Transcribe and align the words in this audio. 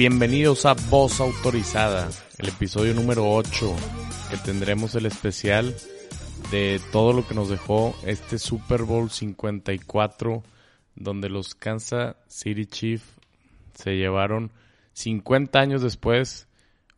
Bienvenidos 0.00 0.64
a 0.64 0.72
Voz 0.88 1.20
Autorizada, 1.20 2.08
el 2.38 2.48
episodio 2.48 2.94
número 2.94 3.30
8, 3.30 3.76
que 4.30 4.38
tendremos 4.38 4.94
el 4.94 5.04
especial 5.04 5.74
de 6.50 6.80
todo 6.90 7.12
lo 7.12 7.28
que 7.28 7.34
nos 7.34 7.50
dejó 7.50 7.94
este 8.06 8.38
Super 8.38 8.84
Bowl 8.84 9.10
54, 9.10 10.42
donde 10.94 11.28
los 11.28 11.54
Kansas 11.54 12.16
City 12.28 12.64
Chiefs 12.64 13.04
se 13.74 13.98
llevaron 13.98 14.52
50 14.94 15.60
años 15.60 15.82
después 15.82 16.48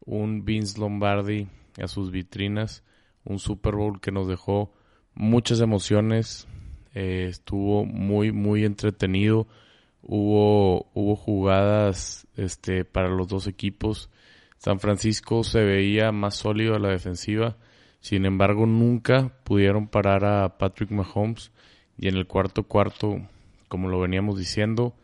un 0.07 0.45
Vince 0.45 0.79
Lombardi 0.79 1.49
a 1.83 1.89
sus 1.89 2.13
vitrinas, 2.13 2.85
un 3.25 3.41
Super 3.41 3.75
Bowl 3.75 4.01
que 4.01 4.13
nos 4.13 4.29
dejó 4.29 4.73
muchas 5.13 5.59
emociones, 5.59 6.47
eh, 6.95 7.27
estuvo 7.29 7.85
muy, 7.85 8.31
muy 8.31 8.65
entretenido, 8.65 9.49
hubo, 10.03 10.91
hubo 10.95 11.17
jugadas 11.17 12.27
este, 12.37 12.85
para 12.85 13.09
los 13.09 13.29
dos 13.29 13.47
equipos, 13.47 14.11
San 14.59 14.79
Francisco 14.79 15.43
se 15.43 15.65
veía 15.65 16.13
más 16.13 16.37
sólido 16.37 16.77
a 16.77 16.79
la 16.79 16.91
defensiva, 16.91 17.57
sin 18.01 18.27
embargo 18.27 18.65
nunca 18.67 19.33
pudieron 19.43 19.89
parar 19.89 20.25
a 20.25 20.57
Patrick 20.57 20.91
Mahomes. 20.91 21.51
Y 21.99 22.09
en 22.09 22.17
el 22.17 22.27
cuarto 22.27 22.63
cuarto, 22.63 23.21
como 23.69 23.89
lo 23.89 24.01
veníamos 24.01 24.39
diciendo, 24.39 24.95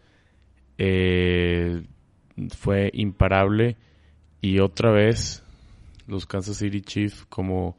eh, 0.78 1.82
fue 2.56 2.90
imparable. 2.94 3.76
Y 4.40 4.60
otra 4.60 4.92
vez 4.92 5.42
los 6.06 6.26
Kansas 6.26 6.58
City 6.58 6.80
Chiefs 6.80 7.26
como 7.28 7.76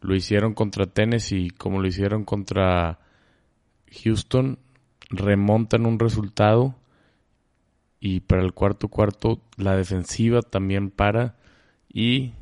lo 0.00 0.14
hicieron 0.14 0.52
contra 0.52 0.84
Tennessee, 0.84 1.50
como 1.50 1.80
lo 1.80 1.88
hicieron 1.88 2.24
contra 2.24 2.98
Houston, 4.02 4.58
remontan 5.16 5.86
un 5.86 5.98
resultado 5.98 6.74
y 8.00 8.20
para 8.20 8.42
el 8.42 8.52
cuarto 8.52 8.88
cuarto 8.88 9.40
la 9.56 9.76
defensiva 9.76 10.42
también 10.42 10.90
para 10.90 11.36
y 11.88 12.32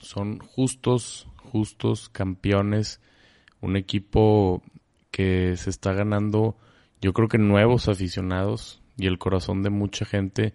son 0.00 0.38
justos, 0.38 1.28
justos 1.36 2.08
campeones, 2.08 3.00
un 3.60 3.76
equipo 3.76 4.62
que 5.10 5.56
se 5.56 5.70
está 5.70 5.92
ganando 5.92 6.56
yo 7.02 7.12
creo 7.12 7.26
que 7.26 7.38
nuevos 7.38 7.88
aficionados 7.88 8.80
y 8.96 9.06
el 9.08 9.18
corazón 9.18 9.64
de 9.64 9.70
mucha 9.70 10.04
gente, 10.04 10.54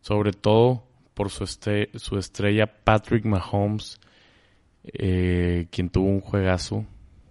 sobre 0.00 0.32
todo 0.32 0.84
por 1.12 1.30
su, 1.30 1.44
su 1.46 2.18
estrella 2.18 2.66
Patrick 2.84 3.24
Mahomes, 3.24 4.00
eh, 4.84 5.66
quien 5.72 5.90
tuvo 5.90 6.06
un 6.06 6.20
juegazo, 6.20 6.86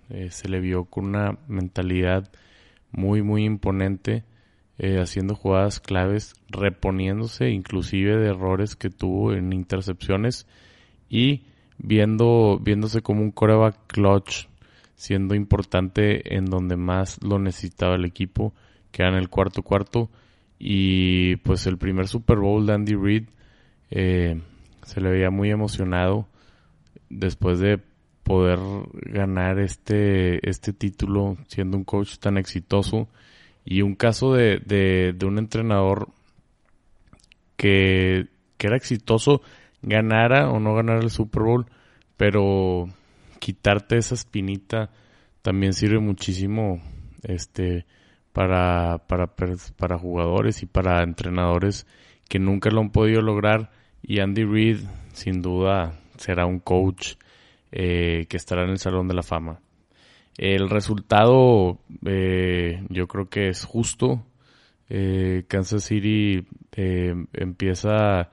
eh, 0.09 0.29
se 0.31 0.49
le 0.49 0.59
vio 0.59 0.83
con 0.83 1.05
una 1.05 1.37
mentalidad 1.47 2.29
muy, 2.97 3.21
muy 3.21 3.45
imponente, 3.45 4.25
eh, 4.79 4.99
haciendo 4.99 5.35
jugadas 5.35 5.79
claves, 5.79 6.33
reponiéndose 6.49 7.49
inclusive 7.49 8.17
de 8.17 8.29
errores 8.29 8.75
que 8.75 8.89
tuvo 8.89 9.33
en 9.33 9.53
intercepciones 9.53 10.47
y 11.09 11.43
viendo, 11.77 12.59
viéndose 12.61 13.01
como 13.01 13.21
un 13.21 13.31
coreback 13.31 13.75
clutch, 13.87 14.47
siendo 14.95 15.35
importante 15.35 16.35
en 16.35 16.45
donde 16.45 16.75
más 16.75 17.23
lo 17.23 17.39
necesitaba 17.39 17.95
el 17.95 18.05
equipo, 18.05 18.53
que 18.91 19.03
era 19.03 19.11
en 19.11 19.17
el 19.17 19.29
cuarto 19.29 19.61
cuarto. 19.61 20.09
Y 20.59 21.35
pues 21.37 21.67
el 21.67 21.77
primer 21.77 22.07
Super 22.07 22.39
Bowl 22.39 22.65
de 22.65 22.73
Andy 22.73 22.95
Reid 22.95 23.29
eh, 23.91 24.41
se 24.83 25.01
le 25.01 25.11
veía 25.11 25.29
muy 25.29 25.51
emocionado 25.51 26.27
después 27.09 27.59
de 27.59 27.79
poder 28.27 28.59
ganar 28.91 29.57
este, 29.57 30.47
este 30.49 30.73
título 30.73 31.37
siendo 31.47 31.77
un 31.77 31.85
coach 31.85 32.17
tan 32.17 32.37
exitoso. 32.37 33.07
Y 33.63 33.81
un 33.81 33.95
caso 33.95 34.33
de, 34.33 34.59
de, 34.59 35.25
un 35.25 35.37
entrenador 35.37 36.09
que, 37.55 38.27
que, 38.57 38.67
era 38.67 38.75
exitoso, 38.75 39.41
ganara 39.81 40.49
o 40.49 40.59
no 40.59 40.75
ganara 40.75 40.99
el 40.99 41.09
Super 41.09 41.43
Bowl, 41.43 41.65
pero 42.17 42.89
quitarte 43.39 43.97
esa 43.97 44.15
espinita 44.15 44.89
también 45.41 45.73
sirve 45.73 45.99
muchísimo 45.99 46.81
este 47.23 47.85
para, 48.33 48.99
para, 49.07 49.27
para 49.27 49.97
jugadores 49.97 50.63
y 50.63 50.65
para 50.65 51.01
entrenadores 51.03 51.87
que 52.29 52.39
nunca 52.39 52.69
lo 52.71 52.81
han 52.81 52.91
podido 52.91 53.21
lograr. 53.21 53.71
Y 54.01 54.19
Andy 54.19 54.43
Reid 54.43 54.79
sin 55.13 55.41
duda 55.41 55.99
será 56.17 56.45
un 56.45 56.59
coach 56.59 57.15
eh, 57.71 58.25
que 58.29 58.37
estará 58.37 58.63
en 58.63 58.69
el 58.69 58.79
Salón 58.79 59.07
de 59.07 59.13
la 59.13 59.23
Fama. 59.23 59.59
El 60.37 60.69
resultado 60.69 61.79
eh, 62.05 62.83
yo 62.89 63.07
creo 63.07 63.29
que 63.29 63.49
es 63.49 63.65
justo. 63.65 64.23
Eh, 64.89 65.43
Kansas 65.47 65.83
City 65.83 66.45
empieza, 67.33 68.29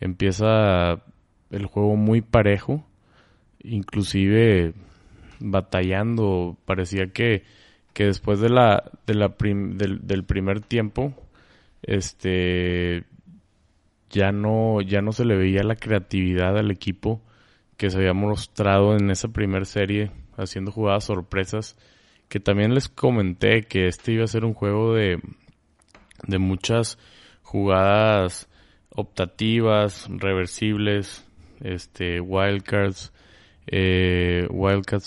empieza 0.00 1.02
el 1.50 1.66
juego 1.66 1.96
muy 1.96 2.20
parejo, 2.22 2.86
inclusive 3.62 4.72
batallando. 5.40 6.56
Parecía 6.64 7.08
que, 7.12 7.44
que 7.92 8.04
después 8.04 8.40
de 8.40 8.50
la, 8.50 8.90
de 9.06 9.14
la 9.14 9.34
del, 9.38 10.06
del, 10.06 10.24
primer 10.24 10.60
tiempo, 10.60 11.14
este 11.82 13.04
ya 14.10 14.32
no, 14.32 14.80
ya 14.80 15.02
no 15.02 15.12
se 15.12 15.24
le 15.24 15.36
veía 15.36 15.62
la 15.62 15.76
creatividad 15.76 16.56
al 16.56 16.70
equipo 16.70 17.20
que 17.78 17.88
se 17.88 17.96
había 17.96 18.12
mostrado 18.12 18.94
en 18.96 19.10
esa 19.10 19.28
primera 19.28 19.64
serie 19.64 20.10
haciendo 20.36 20.70
jugadas 20.72 21.04
sorpresas. 21.04 21.76
Que 22.28 22.40
también 22.40 22.74
les 22.74 22.90
comenté 22.90 23.62
que 23.62 23.86
este 23.86 24.12
iba 24.12 24.24
a 24.24 24.26
ser 24.26 24.44
un 24.44 24.52
juego 24.52 24.92
de, 24.92 25.18
de 26.26 26.38
muchas 26.38 26.98
jugadas 27.42 28.50
optativas, 28.90 30.08
reversibles, 30.10 31.24
este, 31.60 32.20
wildcards, 32.20 33.12
eh, 33.66 34.46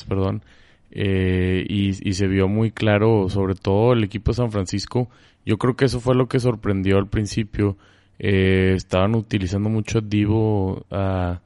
perdón, 0.08 0.44
eh, 0.92 1.66
y, 1.68 1.94
se 2.14 2.28
vio 2.28 2.48
muy 2.48 2.72
claro, 2.72 3.30
sobre 3.30 3.54
todo 3.54 3.94
el 3.94 4.04
equipo 4.04 4.32
de 4.32 4.38
San 4.38 4.52
Francisco. 4.52 5.10
Yo 5.46 5.58
creo 5.58 5.76
que 5.76 5.86
eso 5.86 6.00
fue 6.00 6.16
lo 6.16 6.28
que 6.28 6.40
sorprendió 6.40 6.98
al 6.98 7.10
principio 7.10 7.78
eh, 8.18 8.74
estaban 8.76 9.14
utilizando 9.16 9.70
mucho 9.70 10.02
Divo, 10.02 10.86
a, 10.90 11.42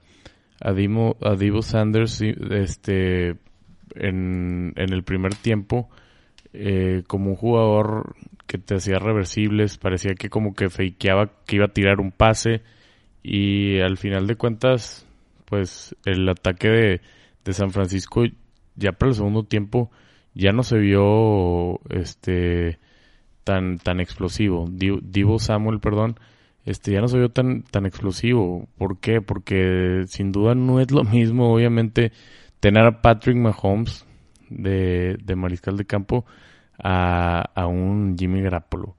a, 0.62 0.74
Divo 0.74 1.62
Sanders 1.62 2.22
este, 2.22 3.36
en, 3.96 4.74
en 4.76 4.94
el 4.94 5.04
primer 5.04 5.36
tiempo 5.36 5.90
eh, 6.54 7.04
como 7.08 7.32
un 7.32 7.36
jugador 7.36 8.16
que 8.48 8.58
te 8.58 8.76
hacía 8.76 8.98
reversibles, 8.98 9.78
parecía 9.78 10.16
que 10.16 10.30
como 10.30 10.54
que 10.54 10.70
fakeaba 10.70 11.32
que 11.46 11.58
iba 11.58 11.66
a 11.66 11.74
tirar 11.74 12.00
un 12.00 12.12
pase 12.12 12.62
y 13.24 13.80
al 13.82 13.98
final 13.98 14.28
de 14.28 14.36
cuentas 14.36 15.06
pues 15.46 15.96
el 16.06 16.30
ataque 16.30 16.70
de, 16.70 17.02
de 17.44 17.54
San 17.54 17.72
Francisco 17.72 18.24
ya 18.76 18.92
para 18.94 19.10
el 19.10 19.16
segundo 19.16 19.44
tiempo 19.44 19.92
ya 20.34 20.52
no 20.52 20.64
se 20.64 20.78
vio 20.78 21.80
este 21.90 22.80
tan 23.44 23.78
tan 23.78 24.00
explosivo. 24.00 24.66
Divo 24.70 25.40
Samuel, 25.40 25.80
perdón, 25.80 26.20
este 26.66 26.92
ya 26.92 27.02
no 27.02 27.08
se 27.08 27.18
vio 27.18 27.30
tan, 27.30 27.64
tan 27.64 27.86
explosivo. 27.86 28.68
¿Por 28.78 29.00
qué? 29.00 29.22
Porque 29.22 30.04
sin 30.08 30.32
duda 30.32 30.56
no 30.56 30.80
es 30.80 30.92
lo 30.92 31.04
mismo, 31.04 31.54
obviamente, 31.54 32.12
tener 32.60 32.86
a 32.86 33.02
Patrick 33.02 33.38
Mahomes 33.38 34.06
de, 34.50 35.18
de 35.24 35.36
mariscal 35.36 35.78
de 35.78 35.86
campo 35.86 36.26
a, 36.78 37.42
a 37.54 37.68
un 37.68 38.18
Jimmy 38.18 38.42
Garapolo. 38.42 38.96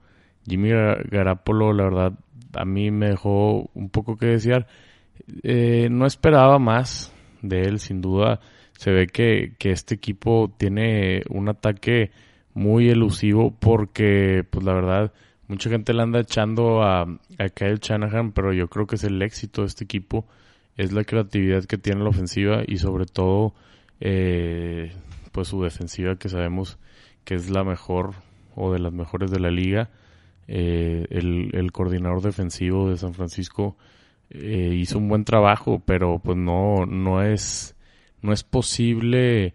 Jimmy 0.47 0.69
Garapolo, 0.69 1.73
la 1.73 1.83
verdad, 1.83 2.13
a 2.53 2.65
mí 2.65 2.89
me 2.89 3.09
dejó 3.09 3.69
un 3.73 3.89
poco 3.89 4.17
que 4.17 4.27
desear. 4.27 4.67
Eh, 5.43 5.89
no 5.91 6.05
esperaba 6.05 6.59
más 6.59 7.13
de 7.41 7.63
él, 7.63 7.79
sin 7.79 8.01
duda. 8.01 8.39
Se 8.77 8.91
ve 8.91 9.07
que, 9.07 9.55
que 9.59 9.71
este 9.71 9.95
equipo 9.95 10.53
tiene 10.57 11.23
un 11.29 11.49
ataque 11.49 12.11
muy 12.53 12.89
elusivo 12.89 13.53
porque, 13.59 14.45
pues 14.49 14.65
la 14.65 14.73
verdad, 14.73 15.13
Mucha 15.47 15.69
gente 15.69 15.93
le 15.93 16.03
anda 16.03 16.19
echando 16.19 16.83
a, 16.83 17.03
a 17.03 17.49
Kyle 17.49 17.79
Shanahan, 17.79 18.33
pero 18.33 18.51
yo 18.51 18.67
creo 18.67 18.85
que 18.85 18.95
es 18.95 19.03
el 19.05 19.21
éxito 19.21 19.61
de 19.61 19.67
este 19.67 19.85
equipo, 19.85 20.27
es 20.75 20.91
la 20.91 21.05
creatividad 21.05 21.63
que 21.63 21.77
tiene 21.77 22.03
la 22.03 22.09
ofensiva 22.09 22.63
y 22.67 22.77
sobre 22.77 23.05
todo 23.05 23.53
eh, 24.01 24.91
pues 25.31 25.47
su 25.47 25.63
defensiva 25.63 26.17
que 26.17 26.29
sabemos 26.29 26.77
que 27.23 27.35
es 27.35 27.49
la 27.49 27.63
mejor 27.63 28.15
o 28.55 28.73
de 28.73 28.79
las 28.79 28.91
mejores 28.91 29.31
de 29.31 29.39
la 29.39 29.49
liga. 29.49 29.89
Eh, 30.49 31.05
el, 31.09 31.51
el, 31.53 31.71
coordinador 31.71 32.21
defensivo 32.21 32.89
de 32.89 32.97
San 32.97 33.13
Francisco 33.13 33.75
eh, 34.29 34.71
hizo 34.75 34.97
un 34.97 35.09
buen 35.09 35.25
trabajo, 35.25 35.81
pero 35.85 36.19
pues 36.19 36.37
no, 36.37 36.85
no 36.85 37.21
es 37.23 37.75
no 38.21 38.33
es 38.33 38.43
posible 38.43 39.53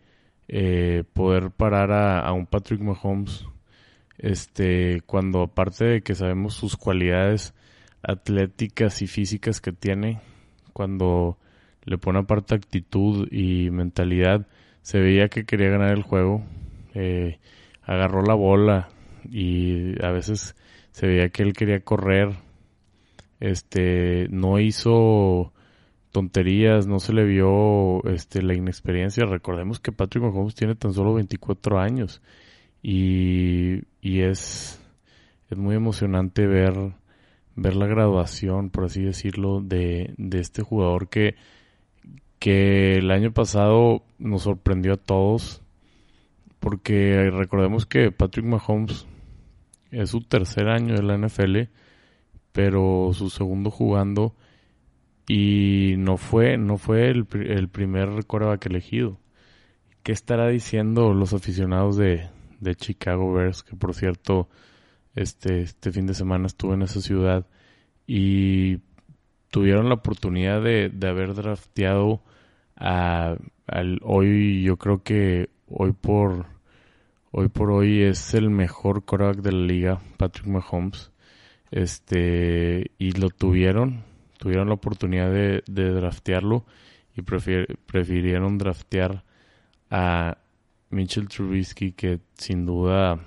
poder 1.15 1.51
parar 1.51 1.93
a, 1.93 2.21
a, 2.21 2.33
un 2.33 2.47
Patrick 2.47 2.81
Mahomes 2.81 3.47
este, 4.23 5.03
cuando 5.05 5.43
aparte 5.43 5.85
de 5.85 6.03
que 6.03 6.15
sabemos 6.15 6.55
sus 6.55 6.77
cualidades 6.77 7.55
atléticas 8.03 9.03
y 9.03 9.09
físicas 9.09 9.61
que 9.61 9.73
tiene, 9.73 10.21
cuando 10.73 11.39
le 11.85 11.99
pone 11.99 12.21
aparte 12.21 12.55
actitud 12.55 13.29
y 13.33 13.71
mentalidad, 13.71 14.47
se 14.83 15.01
veía 15.01 15.29
que 15.29 15.45
quería 15.45 15.71
ganar 15.71 15.91
el 15.91 16.03
juego, 16.03 16.43
eh, 16.95 17.41
agarró 17.83 18.23
la 18.23 18.35
bola 18.35 18.89
y 19.29 20.01
a 20.05 20.13
veces 20.13 20.55
se 20.93 21.07
veía 21.09 21.29
que 21.31 21.43
él 21.43 21.53
quería 21.53 21.81
correr, 21.81 22.31
este, 23.41 24.29
no 24.31 24.61
hizo 24.61 25.53
tonterías, 26.13 26.87
no 26.87 27.01
se 27.01 27.13
le 27.13 27.25
vio 27.25 28.05
este, 28.05 28.41
la 28.43 28.55
inexperiencia. 28.55 29.25
Recordemos 29.25 29.81
que 29.81 29.91
Patrick 29.91 30.23
Mahomes 30.23 30.55
tiene 30.55 30.77
tan 30.77 30.93
solo 30.93 31.15
24 31.15 31.81
años 31.81 32.23
y, 32.83 33.81
y 34.03 34.23
es, 34.23 34.79
es 35.49 35.57
muy 35.57 35.77
emocionante 35.77 36.47
ver, 36.47 36.75
ver 37.55 37.77
la 37.77 37.87
graduación, 37.87 38.69
por 38.69 38.85
así 38.85 39.03
decirlo, 39.03 39.63
de, 39.63 40.13
de 40.19 40.41
este 40.41 40.63
jugador 40.63 41.09
que, 41.09 41.37
que 42.39 42.97
el 42.97 43.11
año 43.13 43.33
pasado 43.33 44.03
nos 44.19 44.43
sorprendió 44.43 44.95
a 44.95 44.97
todos 44.99 45.63
porque 46.59 47.31
recordemos 47.33 47.87
que 47.87 48.13
Patrick 48.13 48.45
Mahomes 48.45 49.07
es 49.91 50.11
su 50.11 50.21
tercer 50.23 50.69
año 50.69 50.95
en 50.95 51.07
la 51.07 51.17
NFL, 51.17 51.63
pero 52.53 53.11
su 53.15 53.31
segundo 53.31 53.71
jugando 53.71 54.35
y 55.29 55.95
no 55.99 56.17
fue, 56.17 56.59
no 56.59 56.77
fue 56.77 57.11
el, 57.11 57.27
el 57.33 57.69
primer 57.69 58.27
coreback 58.27 58.67
elegido. 58.67 59.19
¿Qué 60.03 60.13
estará 60.13 60.49
diciendo 60.49 61.15
los 61.15 61.33
aficionados 61.33 61.97
de, 61.97 62.29
de 62.63 62.75
Chicago 62.75 63.33
Bears? 63.33 63.63
Que 63.63 63.77
por 63.77 63.95
cierto, 63.95 64.49
este, 65.15 65.63
este 65.63 65.93
fin 65.93 66.07
de 66.07 66.15
semana 66.15 66.47
estuve 66.47 66.75
en 66.75 66.83
esa 66.83 67.01
ciudad 67.01 67.47
y 68.07 68.79
tuvieron 69.51 69.89
la 69.89 69.97
oportunidad 69.97 70.63
de, 70.63 70.89
de 70.89 71.09
haber 71.09 71.35
drafteado 71.35 72.23
a, 72.77 73.37
al 73.67 74.01
hoy, 74.03 74.63
yo 74.63 74.77
creo 74.77 75.03
que 75.03 75.51
hoy 75.69 75.93
por 75.93 76.47
hoy 77.33 77.49
por 77.49 77.71
hoy 77.71 78.03
es 78.03 78.35
el 78.35 78.51
mejor 78.51 79.05
quarterback 79.05 79.43
de 79.43 79.53
la 79.53 79.67
liga, 79.67 80.01
Patrick 80.19 80.47
Mahomes. 80.47 81.11
Este, 81.71 82.91
y 82.99 83.13
lo 83.13 83.31
tuvieron, 83.31 84.05
tuvieron 84.39 84.69
la 84.69 84.75
oportunidad 84.75 85.33
de, 85.33 85.63
draftearlo 85.67 86.67
y 87.17 87.23
prefirieron 87.23 88.59
draftear 88.59 89.25
a 89.91 90.37
Mitchell 90.93 91.29
Trubisky, 91.29 91.93
que 91.93 92.21
sin 92.35 92.67
duda, 92.67 93.21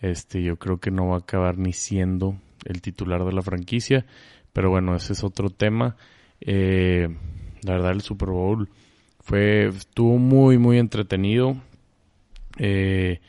este, 0.00 0.42
yo 0.42 0.56
creo 0.56 0.78
que 0.78 0.90
no 0.90 1.08
va 1.08 1.16
a 1.16 1.20
acabar 1.20 1.58
ni 1.58 1.72
siendo 1.72 2.36
el 2.64 2.82
titular 2.82 3.24
de 3.24 3.32
la 3.32 3.42
franquicia. 3.42 4.04
Pero 4.52 4.70
bueno, 4.70 4.94
ese 4.94 5.14
es 5.14 5.24
otro 5.24 5.50
tema. 5.50 5.96
Eh, 6.40 7.08
la 7.62 7.72
verdad, 7.72 7.92
el 7.92 8.02
Super 8.02 8.30
Bowl 8.30 8.68
fue, 9.20 9.68
estuvo 9.68 10.18
muy, 10.18 10.58
muy 10.58 10.78
entretenido 10.78 11.56
eh, 12.58 13.20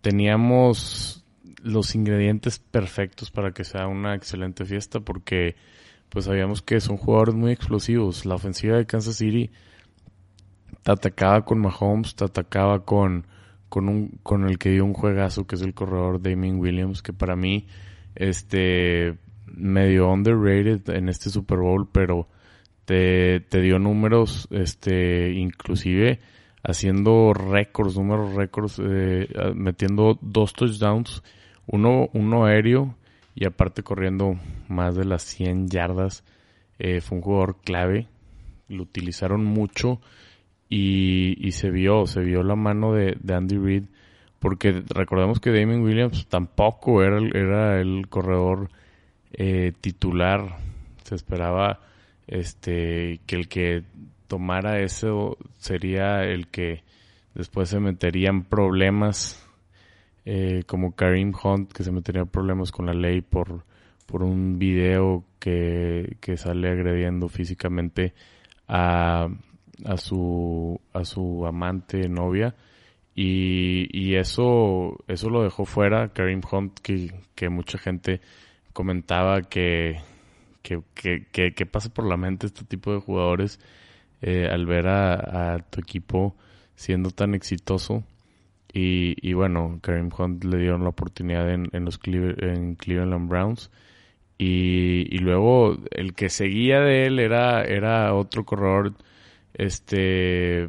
teníamos 0.00 1.24
los 1.62 1.94
ingredientes 1.94 2.58
perfectos 2.58 3.30
para 3.30 3.52
que 3.52 3.64
sea 3.64 3.86
una 3.86 4.14
excelente 4.14 4.64
fiesta 4.64 5.00
porque 5.00 5.56
pues 6.10 6.26
sabíamos 6.26 6.62
que 6.62 6.80
son 6.80 6.96
jugadores 6.96 7.34
muy 7.34 7.52
explosivos. 7.52 8.26
La 8.26 8.36
ofensiva 8.36 8.76
de 8.76 8.86
Kansas 8.86 9.16
City 9.16 9.50
te 10.86 10.92
atacaba 10.92 11.44
con 11.44 11.58
Mahomes, 11.58 12.14
te 12.14 12.24
atacaba 12.24 12.84
con, 12.84 13.26
con, 13.68 13.88
un, 13.88 14.20
con 14.22 14.44
el 14.44 14.56
que 14.56 14.70
dio 14.70 14.84
un 14.84 14.94
juegazo 14.94 15.44
que 15.44 15.56
es 15.56 15.62
el 15.62 15.74
corredor 15.74 16.22
Damien 16.22 16.60
Williams, 16.60 17.02
que 17.02 17.12
para 17.12 17.34
mí 17.34 17.66
este 18.14 19.18
medio 19.46 20.08
underrated 20.08 20.88
en 20.90 21.08
este 21.08 21.28
Super 21.28 21.58
Bowl, 21.58 21.88
pero 21.90 22.28
te, 22.84 23.40
te 23.40 23.60
dio 23.62 23.80
números 23.80 24.46
este 24.52 25.32
inclusive 25.32 26.20
haciendo 26.62 27.32
récords, 27.34 27.96
números 27.96 28.34
récords, 28.34 28.80
eh, 28.80 29.26
metiendo 29.56 30.16
dos 30.20 30.52
touchdowns, 30.52 31.24
uno, 31.66 32.10
uno 32.12 32.44
aéreo 32.44 32.94
y 33.34 33.44
aparte 33.44 33.82
corriendo 33.82 34.38
más 34.68 34.94
de 34.94 35.04
las 35.04 35.24
100 35.24 35.66
yardas. 35.66 36.22
Eh, 36.78 37.00
fue 37.00 37.18
un 37.18 37.24
jugador 37.24 37.56
clave, 37.64 38.06
lo 38.68 38.84
utilizaron 38.84 39.44
mucho 39.44 40.00
y, 40.68 41.50
se 41.52 41.70
vio, 41.70 42.06
se 42.06 42.20
vio 42.20 42.42
la 42.42 42.56
mano 42.56 42.92
de, 42.92 43.16
Andy 43.32 43.56
Reid, 43.56 43.84
porque 44.38 44.82
recordemos 44.88 45.40
que 45.40 45.50
Damien 45.50 45.82
Williams 45.82 46.26
tampoco 46.26 47.02
era, 47.02 47.18
era 47.34 47.80
el 47.80 48.08
corredor 48.08 48.70
eh, 49.32 49.72
titular, 49.80 50.56
se 51.04 51.14
esperaba 51.14 51.80
este 52.26 53.20
que 53.26 53.36
el 53.36 53.48
que 53.48 53.84
tomara 54.26 54.80
eso 54.80 55.36
sería 55.58 56.24
el 56.24 56.48
que 56.48 56.82
después 57.34 57.68
se 57.68 57.78
meterían 57.78 58.42
problemas 58.44 59.46
eh, 60.24 60.64
como 60.66 60.96
Karim 60.96 61.32
Hunt 61.40 61.72
que 61.72 61.84
se 61.84 61.92
metería 61.92 62.24
problemas 62.24 62.72
con 62.72 62.86
la 62.86 62.94
ley 62.94 63.20
por, 63.20 63.64
por 64.06 64.24
un 64.24 64.58
video 64.58 65.22
que, 65.38 66.16
que 66.20 66.36
sale 66.36 66.68
agrediendo 66.68 67.28
físicamente 67.28 68.12
a, 68.66 69.28
a 69.84 69.96
su 69.96 70.80
a 70.92 71.04
su 71.04 71.46
amante 71.46 72.08
novia 72.08 72.54
y, 73.14 73.88
y 73.92 74.16
eso 74.16 74.96
eso 75.08 75.30
lo 75.30 75.42
dejó 75.42 75.64
fuera 75.64 76.12
Karim 76.12 76.40
Hunt 76.50 76.80
que, 76.80 77.12
que 77.34 77.48
mucha 77.48 77.78
gente 77.78 78.20
comentaba 78.72 79.42
que 79.42 79.98
que, 80.62 80.82
que, 81.30 81.54
que 81.54 81.66
pasa 81.66 81.92
por 81.92 82.06
la 82.06 82.16
mente 82.16 82.46
este 82.46 82.64
tipo 82.64 82.92
de 82.92 83.00
jugadores 83.00 83.60
eh, 84.22 84.48
al 84.50 84.66
ver 84.66 84.88
a, 84.88 85.58
tu 85.70 85.80
equipo 85.80 86.34
siendo 86.74 87.10
tan 87.10 87.34
exitoso. 87.34 88.04
Y, 88.72 89.16
y, 89.26 89.32
bueno, 89.32 89.78
Karim 89.82 90.10
Hunt 90.16 90.44
le 90.44 90.58
dieron 90.58 90.82
la 90.82 90.90
oportunidad 90.90 91.50
en, 91.50 91.68
en 91.72 91.84
los 91.84 91.98
Cleveland 91.98 93.28
Browns. 93.28 93.70
Y, 94.38 95.06
y, 95.10 95.18
luego 95.18 95.78
el 95.90 96.14
que 96.14 96.28
seguía 96.28 96.80
de 96.80 97.06
él 97.06 97.18
era, 97.18 97.62
era 97.64 98.14
otro 98.14 98.44
corredor, 98.44 98.94
este 99.56 100.68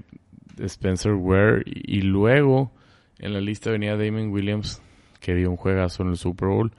Spencer 0.57 1.13
Ware. 1.13 1.63
Y, 1.65 2.01
luego 2.01 2.71
en 3.19 3.33
la 3.33 3.41
lista 3.41 3.71
venía 3.71 3.95
Damon 3.95 4.29
Williams, 4.29 4.81
que 5.19 5.35
dio 5.35 5.49
un 5.49 5.57
juegazo 5.57 6.03
en 6.03 6.09
el 6.09 6.17
Super 6.17 6.49
Bowl. 6.49 6.71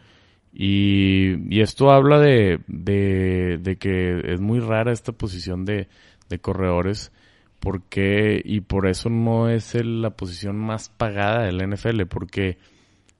Y, 0.52 1.54
y 1.54 1.60
esto 1.60 1.90
habla 1.90 2.18
de, 2.18 2.60
de, 2.66 3.58
de 3.60 3.76
que 3.76 4.20
es 4.24 4.40
muy 4.40 4.60
rara 4.60 4.92
esta 4.92 5.12
posición 5.12 5.64
de, 5.64 5.88
de 6.28 6.38
corredores. 6.38 7.12
Porque, 7.60 8.40
y 8.44 8.60
por 8.60 8.86
eso 8.86 9.10
no 9.10 9.48
es 9.48 9.74
la 9.74 10.10
posición 10.10 10.56
más 10.56 10.90
pagada 10.90 11.44
del 11.44 11.68
NFL, 11.68 12.02
porque 12.08 12.56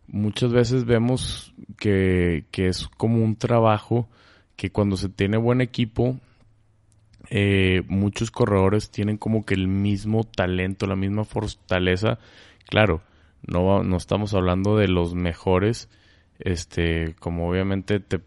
muchas 0.07 0.53
veces 0.53 0.85
vemos 0.85 1.53
que, 1.77 2.45
que 2.53 2.69
es 2.69 2.89
como 2.97 3.23
un 3.23 3.37
trabajo 3.37 4.09
que 4.57 4.71
cuando 4.71 4.97
se 4.97 5.09
tiene 5.09 5.39
buen 5.39 5.61
equipo, 5.61 6.19
eh, 7.31 7.83
muchos 7.89 8.31
corredores 8.31 8.91
tienen 8.91 9.17
como 9.19 9.45
que 9.45 9.55
el 9.55 9.69
mismo 9.69 10.25
talento, 10.25 10.87
la 10.87 10.97
misma 10.97 11.25
fortaleza. 11.25 12.19
Claro, 12.69 13.03
no, 13.47 13.83
no 13.83 13.97
estamos 13.97 14.35
hablando 14.35 14.77
de 14.77 14.89
los 14.89 15.15
mejores, 15.15 15.89
este, 16.39 17.15
como 17.21 17.49
obviamente 17.49 18.01
te 18.01 18.21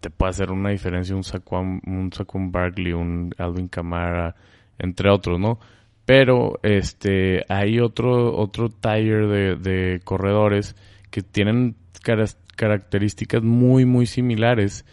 te, 0.00 0.10
puede 0.10 0.30
hacer 0.30 0.50
una 0.50 0.70
diferencia 0.70 1.16
un 1.16 1.24
Saquon, 1.24 1.80
un 1.86 2.12
Saquon 2.12 2.52
Barkley, 2.52 2.92
un 2.92 3.34
Alvin 3.38 3.68
Kamara, 3.68 4.34
entre 4.78 5.10
otros, 5.10 5.40
¿no? 5.40 5.58
Pero 6.04 6.58
este 6.62 7.44
hay 7.48 7.80
otro 7.80 8.36
otro 8.36 8.68
tier 8.68 9.26
de, 9.26 9.56
de 9.56 10.00
corredores 10.04 10.76
que 11.10 11.22
tienen 11.22 11.76
características 12.56 13.42
muy 13.42 13.86
muy 13.86 14.06
similares 14.06 14.84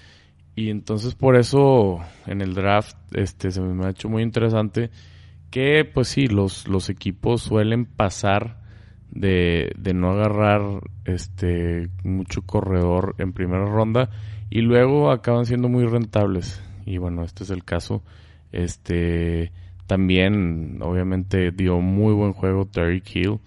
y 0.56 0.70
entonces 0.70 1.16
por 1.16 1.36
eso 1.36 2.00
en 2.28 2.42
el 2.42 2.54
draft 2.54 2.98
este 3.14 3.52
se 3.52 3.62
me 3.62 3.86
ha 3.86 3.90
hecho 3.90 4.10
muy 4.10 4.24
interesante 4.24 4.90
que 5.50 5.86
pues 5.86 6.10
sí 6.10 6.28
los 6.28 6.68
los 6.68 6.90
equipos 6.90 7.42
suelen 7.42 7.86
pasar 7.86 8.62
de, 9.10 9.74
de 9.78 9.94
no 9.94 10.12
agarrar 10.12 10.62
este 11.06 11.90
mucho 12.04 12.42
corredor 12.44 13.16
en 13.18 13.34
primera 13.34 13.66
ronda 13.66 14.10
y 14.52 14.62
luego 14.62 15.12
acaban 15.12 15.46
siendo 15.46 15.70
muy 15.70 15.86
rentables. 15.86 16.62
Y 16.86 16.98
bueno, 16.98 17.24
este 17.24 17.46
es 17.46 17.50
el 17.50 17.64
caso. 17.64 18.04
Este 18.52 19.52
también, 19.88 20.80
obviamente, 20.82 21.52
dio 21.52 21.80
muy 21.80 22.14
buen 22.14 22.34
juego 22.34 22.66
Terry 22.66 23.02
Hill. 23.14 23.40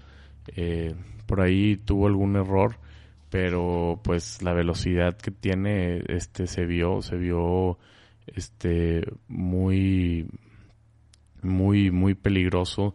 Eh, 0.56 0.94
por 1.26 1.42
ahí 1.42 1.76
tuvo 1.76 2.06
algún 2.06 2.37
error, 2.37 2.78
pero 3.35 3.99
pues 4.05 4.43
la 4.43 4.53
velocidad 4.53 5.17
que 5.17 5.33
tiene, 5.33 6.05
este, 6.07 6.47
se 6.47 6.67
vio, 6.67 7.03
se 7.03 7.17
vio, 7.17 7.81
este, 8.29 9.05
muy, 9.26 10.29
muy, 11.43 11.91
muy 11.91 12.14
peligroso, 12.14 12.95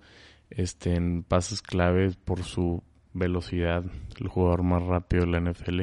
este, 0.50 0.96
en 0.96 1.24
pases 1.24 1.62
claves 1.62 2.15
por 2.15 2.46
su 2.46 2.81
velocidad, 3.12 3.84
el 4.17 4.29
jugador 4.29 4.63
más 4.63 4.81
rápido 4.81 5.25
de 5.25 5.31
la 5.31 5.41
NFL, 5.41 5.81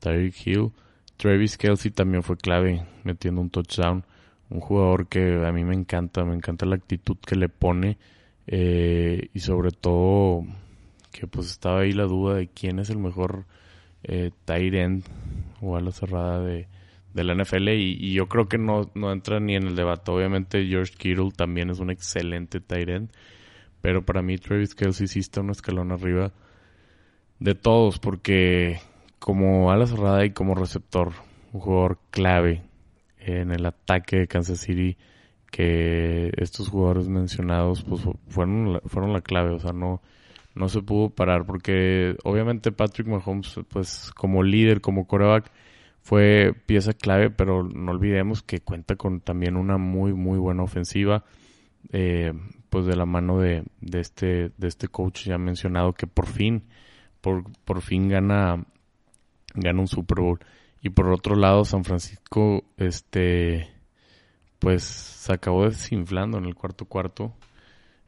Tyreek 0.00 0.44
Hill. 0.44 0.72
Travis 1.16 1.56
Kelsey 1.56 1.92
también 1.92 2.24
fue 2.24 2.36
clave 2.36 2.84
metiendo 3.04 3.42
un 3.42 3.50
touchdown. 3.50 4.04
Un 4.50 4.58
jugador 4.58 5.06
que 5.06 5.46
a 5.46 5.52
mí 5.52 5.62
me 5.62 5.76
encanta, 5.76 6.24
me 6.24 6.34
encanta 6.34 6.66
la 6.66 6.74
actitud 6.74 7.16
que 7.24 7.36
le 7.36 7.48
pone 7.48 7.98
eh, 8.48 9.28
y 9.32 9.38
sobre 9.38 9.70
todo 9.70 10.42
que 11.12 11.28
pues 11.28 11.46
estaba 11.46 11.82
ahí 11.82 11.92
la 11.92 12.06
duda 12.06 12.34
de 12.34 12.48
quién 12.48 12.80
es 12.80 12.90
el 12.90 12.98
mejor 12.98 13.46
eh, 14.04 14.30
end 14.46 15.04
o 15.60 15.76
a 15.76 15.80
la 15.80 15.90
cerrada 15.90 16.40
de, 16.40 16.68
de 17.14 17.24
la 17.24 17.34
NFL 17.34 17.68
y, 17.70 18.12
yo 18.12 18.28
creo 18.28 18.48
que 18.48 18.58
no, 18.58 18.90
no 18.94 19.12
entra 19.12 19.40
ni 19.40 19.56
en 19.56 19.66
el 19.66 19.76
debate. 19.76 20.10
Obviamente 20.10 20.66
George 20.66 20.94
Kittle 20.96 21.30
también 21.34 21.70
es 21.70 21.78
un 21.78 21.90
excelente 21.90 22.60
tight 22.60 23.10
pero 23.80 24.04
para 24.04 24.22
mí 24.22 24.38
Travis 24.38 24.74
Kelsey 24.74 25.06
sí 25.06 25.20
está 25.20 25.40
un 25.40 25.50
escalón 25.50 25.92
arriba 25.92 26.32
de 27.38 27.54
todos 27.54 27.98
porque 27.98 28.78
como 29.18 29.70
ala 29.70 29.86
cerrada 29.86 30.24
y 30.24 30.30
como 30.30 30.54
receptor, 30.54 31.12
un 31.52 31.60
jugador 31.60 31.98
clave 32.10 32.62
en 33.18 33.52
el 33.52 33.64
ataque 33.66 34.18
de 34.18 34.26
Kansas 34.26 34.60
City 34.60 34.96
que 35.50 36.32
estos 36.36 36.68
jugadores 36.68 37.08
mencionados 37.08 37.84
pues 37.84 38.02
fueron 38.28 38.80
fueron 38.86 39.12
la 39.12 39.20
clave, 39.20 39.50
o 39.50 39.58
sea, 39.60 39.72
no 39.72 40.02
no 40.54 40.68
se 40.68 40.82
pudo 40.82 41.10
parar 41.10 41.46
porque 41.46 42.16
obviamente 42.24 42.72
Patrick 42.72 43.08
Mahomes 43.08 43.60
pues 43.68 44.12
como 44.14 44.42
líder, 44.42 44.80
como 44.80 45.06
coreback 45.06 45.50
fue 46.00 46.54
pieza 46.66 46.92
clave, 46.92 47.30
pero 47.30 47.64
no 47.64 47.92
olvidemos 47.92 48.42
que 48.42 48.60
cuenta 48.60 48.96
con 48.96 49.20
también 49.20 49.56
una 49.56 49.78
muy 49.78 50.12
muy 50.12 50.38
buena 50.38 50.62
ofensiva 50.62 51.24
eh, 51.92 52.32
pues 52.70 52.86
de 52.86 52.96
la 52.96 53.06
mano 53.06 53.40
de, 53.40 53.64
de 53.80 54.00
este 54.00 54.52
de 54.56 54.68
este 54.68 54.88
coach 54.88 55.26
ya 55.26 55.38
mencionado 55.38 55.92
que 55.92 56.06
por 56.06 56.26
fin 56.26 56.64
por, 57.20 57.44
por 57.64 57.80
fin 57.80 58.08
gana 58.08 58.64
gana 59.54 59.80
un 59.80 59.88
Super 59.88 60.20
Bowl. 60.20 60.40
Y 60.82 60.90
por 60.90 61.10
otro 61.10 61.36
lado 61.36 61.64
San 61.64 61.84
Francisco 61.84 62.64
este 62.76 63.68
pues 64.58 64.84
se 64.84 65.32
acabó 65.32 65.64
desinflando 65.64 66.38
en 66.38 66.44
el 66.44 66.54
cuarto 66.54 66.84
cuarto. 66.84 67.34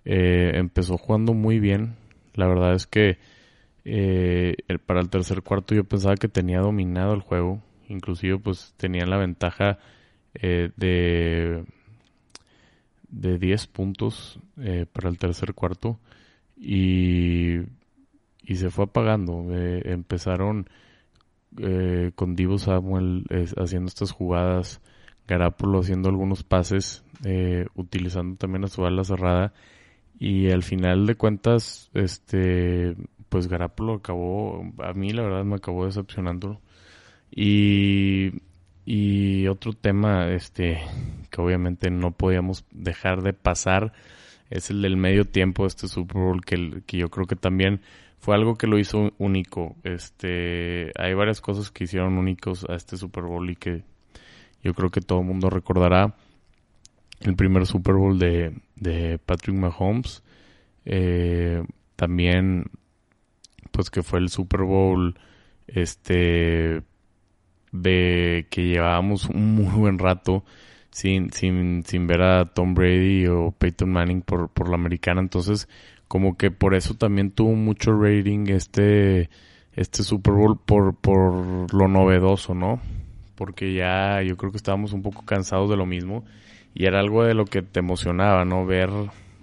Eh, 0.04 0.52
empezó 0.54 0.98
jugando 0.98 1.32
muy 1.34 1.58
bien 1.58 1.96
la 2.36 2.46
verdad 2.46 2.74
es 2.74 2.86
que 2.86 3.18
eh, 3.88 4.56
para 4.84 5.00
el 5.00 5.08
tercer 5.08 5.42
cuarto 5.42 5.72
yo 5.72 5.84
pensaba 5.84 6.16
que 6.16 6.28
tenía 6.28 6.60
dominado 6.60 7.14
el 7.14 7.20
juego. 7.20 7.62
Inclusive 7.88 8.38
pues 8.38 8.74
tenían 8.76 9.10
la 9.10 9.16
ventaja 9.16 9.78
eh, 10.34 10.70
de, 10.76 11.64
de 13.08 13.38
10 13.38 13.66
puntos 13.68 14.40
eh, 14.60 14.86
para 14.92 15.08
el 15.08 15.18
tercer 15.18 15.54
cuarto. 15.54 16.00
Y, 16.56 17.60
y 18.42 18.56
se 18.56 18.70
fue 18.70 18.86
apagando. 18.86 19.46
empezaron 19.54 20.68
con 22.16 22.34
Divo 22.34 22.58
Samuel 22.58 23.24
haciendo 23.56 23.88
estas 23.88 24.10
jugadas. 24.10 24.80
Garapolo 25.28 25.80
haciendo 25.80 26.08
algunos 26.08 26.44
pases, 26.44 27.04
utilizando 27.74 28.36
también 28.36 28.64
a 28.64 28.68
su 28.68 28.84
ala 28.84 29.04
cerrada 29.04 29.52
y 30.18 30.50
al 30.50 30.62
final 30.62 31.06
de 31.06 31.14
cuentas, 31.14 31.90
este, 31.94 32.96
pues 33.28 33.48
Garapolo 33.48 33.94
acabó, 33.94 34.62
a 34.82 34.92
mí 34.94 35.10
la 35.10 35.22
verdad 35.22 35.44
me 35.44 35.56
acabó 35.56 35.86
decepcionando. 35.86 36.60
Y, 37.30 38.32
y 38.84 39.46
otro 39.48 39.72
tema, 39.74 40.28
este, 40.32 40.78
que 41.30 41.40
obviamente 41.40 41.90
no 41.90 42.12
podíamos 42.12 42.64
dejar 42.70 43.22
de 43.22 43.34
pasar, 43.34 43.92
es 44.48 44.70
el 44.70 44.80
del 44.80 44.96
medio 44.96 45.24
tiempo 45.24 45.64
de 45.64 45.68
este 45.68 45.88
Super 45.88 46.22
Bowl, 46.22 46.44
que, 46.44 46.82
que 46.86 46.98
yo 46.98 47.10
creo 47.10 47.26
que 47.26 47.36
también 47.36 47.80
fue 48.18 48.34
algo 48.34 48.56
que 48.56 48.66
lo 48.66 48.78
hizo 48.78 49.12
único. 49.18 49.76
Este, 49.82 50.92
hay 50.98 51.14
varias 51.14 51.40
cosas 51.40 51.70
que 51.70 51.84
hicieron 51.84 52.16
únicos 52.16 52.64
a 52.68 52.74
este 52.74 52.96
Super 52.96 53.24
Bowl 53.24 53.50
y 53.50 53.56
que 53.56 53.84
yo 54.62 54.72
creo 54.72 54.90
que 54.90 55.00
todo 55.00 55.20
el 55.20 55.26
mundo 55.26 55.50
recordará 55.50 56.14
el 57.20 57.36
primer 57.36 57.66
Super 57.66 57.94
Bowl 57.94 58.18
de, 58.18 58.54
de 58.76 59.18
Patrick 59.18 59.56
Mahomes. 59.56 60.22
Eh, 60.84 61.62
también, 61.96 62.66
pues 63.72 63.90
que 63.90 64.02
fue 64.02 64.20
el 64.20 64.28
Super 64.28 64.62
Bowl, 64.62 65.18
este, 65.66 66.82
de 67.72 68.46
que 68.50 68.62
llevábamos 68.62 69.26
un 69.26 69.54
muy 69.54 69.74
buen 69.74 69.98
rato 69.98 70.44
sin, 70.90 71.30
sin, 71.32 71.82
sin 71.84 72.06
ver 72.06 72.22
a 72.22 72.44
Tom 72.46 72.74
Brady 72.74 73.26
o 73.26 73.50
Peyton 73.50 73.90
Manning 73.90 74.22
por, 74.22 74.48
por 74.50 74.68
la 74.68 74.76
americana. 74.76 75.20
Entonces, 75.20 75.68
como 76.08 76.36
que 76.36 76.50
por 76.50 76.74
eso 76.74 76.94
también 76.94 77.30
tuvo 77.32 77.52
mucho 77.54 77.92
rating 77.92 78.46
este, 78.48 79.28
este 79.72 80.02
Super 80.02 80.34
Bowl 80.34 80.58
por, 80.58 80.94
por 80.94 81.74
lo 81.74 81.88
novedoso, 81.88 82.54
¿no? 82.54 82.80
Porque 83.34 83.74
ya 83.74 84.22
yo 84.22 84.36
creo 84.36 84.50
que 84.52 84.56
estábamos 84.56 84.92
un 84.92 85.02
poco 85.02 85.24
cansados 85.24 85.68
de 85.68 85.76
lo 85.76 85.84
mismo 85.84 86.24
y 86.76 86.84
era 86.84 87.00
algo 87.00 87.24
de 87.24 87.32
lo 87.32 87.46
que 87.46 87.62
te 87.62 87.80
emocionaba, 87.80 88.44
¿no? 88.44 88.66
Ver, 88.66 88.90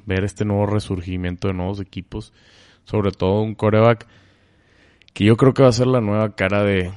ver 0.06 0.24
este 0.24 0.46
nuevo 0.46 0.68
resurgimiento 0.68 1.48
de 1.48 1.56
nuevos 1.56 1.80
equipos, 1.80 2.32
sobre 2.86 3.10
todo 3.12 3.42
un 3.42 3.56
coreback 3.56 4.06
que 5.13 5.25
yo 5.25 5.36
creo 5.36 5.56
que 5.56 5.63
va 5.63 5.70
a 5.70 5.72
ser 5.72 5.88
la 5.88 6.00
nueva 6.00 6.36
cara 6.36 6.63
de, 6.63 6.92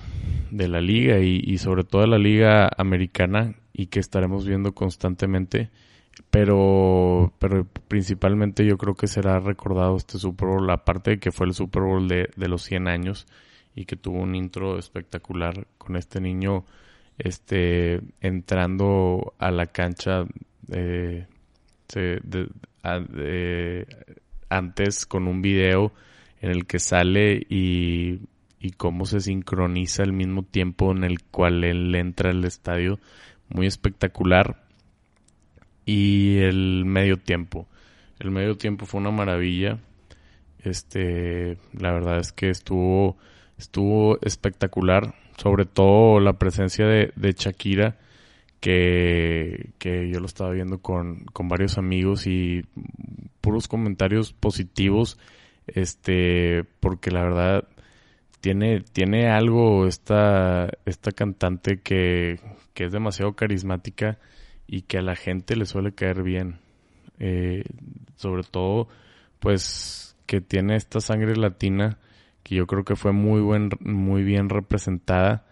de 0.51 0.69
la 0.69 0.83
liga 0.83 1.21
y, 1.21 1.57
sobre 1.57 1.85
todo 1.85 2.03
de 2.03 2.09
la 2.09 2.19
liga 2.19 2.69
americana 2.77 3.55
y 3.73 3.87
que 3.87 3.99
estaremos 3.99 4.47
viendo 4.47 4.75
constantemente. 4.75 5.71
Pero, 6.31 7.33
pero 7.39 7.67
principalmente 7.89 8.67
yo 8.67 8.77
creo 8.77 8.95
que 8.95 9.07
será 9.07 9.41
recordado 9.41 9.97
este 9.97 10.19
Super 10.19 10.49
Bowl, 10.49 10.71
aparte 10.71 11.13
de 11.13 11.19
que 11.19 11.33
fue 11.33 11.47
el 11.47 11.55
Super 11.55 11.83
Bowl 11.83 12.09
de, 12.09 12.29
de 12.37 12.49
los 12.49 12.63
100 12.63 12.89
años 12.89 13.27
y 13.75 13.87
que 13.87 13.97
tuvo 13.97 14.19
un 14.19 14.35
intro 14.35 14.79
espectacular 14.79 15.67
con 15.79 15.97
este 15.97 16.21
niño 16.21 16.67
este 17.19 18.01
entrando 18.21 19.35
a 19.39 19.51
la 19.51 19.67
cancha 19.67 20.25
eh, 20.73 21.27
antes 24.49 25.07
con 25.07 25.29
un 25.29 25.43
video 25.43 25.93
en 26.41 26.51
el 26.51 26.67
que 26.67 26.79
sale 26.79 27.47
y, 27.49 28.21
y 28.61 28.71
cómo 28.73 29.07
se 29.07 29.21
sincroniza 29.21 30.03
al 30.03 30.13
mismo 30.13 30.43
tiempo 30.43 30.93
en 30.93 31.05
el 31.05 31.23
cual 31.23 31.65
él 31.65 31.95
entra 31.95 32.31
al 32.31 32.45
estadio. 32.45 32.99
Muy 33.49 33.67
espectacular. 33.67 34.63
Y 35.85 36.39
el 36.39 36.85
medio 36.85 37.17
tiempo. 37.17 37.67
El 38.19 38.31
medio 38.31 38.57
tiempo 38.57 38.87
fue 38.87 39.01
una 39.01 39.11
maravilla. 39.11 39.79
Este 40.59 41.59
la 41.73 41.93
verdad 41.93 42.19
es 42.19 42.33
que 42.33 42.51
estuvo 42.51 43.17
estuvo 43.57 44.21
espectacular 44.23 45.15
sobre 45.37 45.65
todo 45.67 46.21
la 46.21 46.35
presencia 46.35 46.87
de, 46.87 47.13
de 47.17 47.33
Shakira, 47.33 47.97
que, 48.61 49.71
que, 49.79 50.09
yo 50.11 50.19
lo 50.21 50.27
estaba 50.27 50.51
viendo 50.51 50.79
con, 50.79 51.25
con 51.33 51.49
varios 51.49 51.79
amigos 51.79 52.27
y 52.27 52.65
puros 53.41 53.69
comentarios 53.69 54.33
positivos, 54.33 55.19
este, 55.67 56.65
porque 56.81 57.11
la 57.11 57.23
verdad 57.23 57.69
tiene, 58.41 58.81
tiene 58.81 59.29
algo 59.29 59.87
esta, 59.87 60.69
esta 60.85 61.13
cantante 61.13 61.81
que, 61.81 62.41
que 62.75 62.85
es 62.85 62.93
demasiado 62.93 63.35
carismática 63.35 64.19
y 64.67 64.83
que 64.83 64.99
a 64.99 65.03
la 65.03 65.17
gente 65.17 65.57
le 65.57 65.67
suele 65.67 65.93
caer 65.93 66.23
bien. 66.23 66.59
Eh, 67.19 67.65
sobre 68.17 68.43
todo, 68.43 68.89
pues, 69.41 70.17
que 70.27 70.41
tiene 70.41 70.77
esta 70.77 71.01
sangre 71.01 71.37
latina 71.37 71.99
que 72.47 72.55
yo 72.55 72.67
creo 72.69 72.85
que 72.85 72.95
fue 72.95 73.11
muy 73.11 73.41
buen, 73.41 73.71
muy 73.81 74.23
bien 74.23 74.49
representada. 74.49 75.47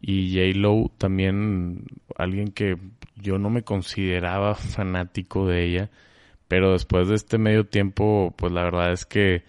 Y 0.00 0.32
J. 0.32 0.58
Lo 0.58 0.90
también, 0.96 1.84
alguien 2.16 2.52
que 2.52 2.78
yo 3.16 3.38
no 3.38 3.50
me 3.50 3.64
consideraba 3.64 4.54
fanático 4.54 5.46
de 5.46 5.66
ella, 5.66 5.90
pero 6.48 6.72
después 6.72 7.08
de 7.08 7.16
este 7.16 7.36
medio 7.36 7.66
tiempo, 7.66 8.32
pues 8.38 8.50
la 8.52 8.62
verdad 8.62 8.92
es 8.92 9.04
que, 9.04 9.44